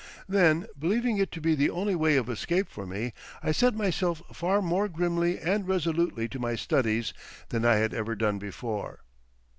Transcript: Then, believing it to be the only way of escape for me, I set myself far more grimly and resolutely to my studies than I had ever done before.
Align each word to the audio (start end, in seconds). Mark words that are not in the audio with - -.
Then, 0.27 0.65
believing 0.79 1.19
it 1.19 1.31
to 1.33 1.39
be 1.39 1.53
the 1.53 1.69
only 1.69 1.93
way 1.93 2.15
of 2.15 2.27
escape 2.27 2.67
for 2.67 2.87
me, 2.87 3.13
I 3.43 3.51
set 3.51 3.75
myself 3.75 4.23
far 4.33 4.59
more 4.59 4.89
grimly 4.89 5.37
and 5.37 5.67
resolutely 5.67 6.27
to 6.29 6.39
my 6.39 6.55
studies 6.55 7.13
than 7.49 7.65
I 7.65 7.75
had 7.75 7.93
ever 7.93 8.15
done 8.15 8.39
before. 8.39 9.01